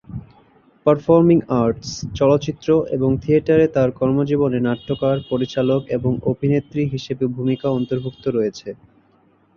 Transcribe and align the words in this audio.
Performing 0.85 1.37
arts, 1.59 1.89
চলচ্চিত্র 2.15 2.67
এবং 2.91 3.09
থিয়েটারে 3.23 3.65
তার 3.67 3.89
কর্মজীবনে 3.99 4.59
নাট্যকার, 4.61 5.17
পরিচালক 5.31 5.81
এবং 5.97 6.11
অভিনেত্রী 6.31 6.81
হিসেবে 6.93 7.25
ভূমিকা 7.35 7.67
অন্তর্ভুক্ত 7.69 8.23
রয়েছে। 8.27 8.69